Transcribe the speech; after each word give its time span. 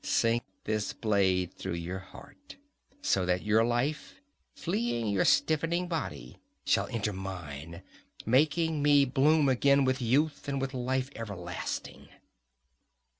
sink 0.03 0.41
this 0.63 0.93
blade 0.93 1.53
through 1.53 1.75
your 1.75 1.99
heart, 1.99 2.55
so 3.03 3.23
that 3.23 3.43
your 3.43 3.63
life, 3.63 4.15
fleeing 4.55 5.05
your 5.09 5.23
stiffening 5.23 5.87
body, 5.87 6.39
shall 6.65 6.87
enter 6.87 7.13
mine, 7.13 7.83
making 8.25 8.81
me 8.81 9.05
bloom 9.05 9.47
again 9.47 9.85
with 9.85 10.01
youth 10.01 10.47
and 10.47 10.59
with 10.59 10.73
life 10.73 11.11
everlasting!" 11.15 12.07